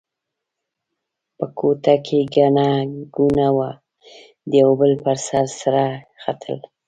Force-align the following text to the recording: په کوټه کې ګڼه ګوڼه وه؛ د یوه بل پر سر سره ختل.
په 1.37 1.45
کوټه 1.57 1.95
کې 2.05 2.19
ګڼه 2.35 2.69
ګوڼه 3.15 3.49
وه؛ 3.55 3.71
د 4.49 4.51
یوه 4.61 4.73
بل 4.79 4.91
پر 5.03 5.17
سر 5.27 5.45
سره 5.59 5.83
ختل. 6.23 6.57